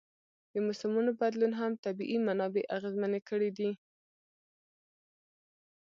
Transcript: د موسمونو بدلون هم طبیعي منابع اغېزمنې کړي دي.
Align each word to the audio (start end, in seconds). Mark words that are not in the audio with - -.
د 0.53 0.55
موسمونو 0.67 1.11
بدلون 1.19 1.53
هم 1.61 1.71
طبیعي 1.85 2.17
منابع 2.27 2.63
اغېزمنې 2.75 3.21
کړي 3.29 3.49
دي. 3.57 3.71